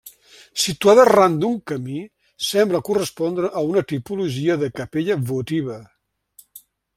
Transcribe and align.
Situada 0.61 1.03
ran 1.09 1.33
d'un 1.43 1.59
camí, 1.71 1.99
sembla 2.45 2.81
correspondre 2.87 3.51
a 3.61 3.63
una 3.75 3.85
tipologia 3.93 4.57
de 4.63 4.71
capella 4.81 5.19
votiva. 5.35 5.77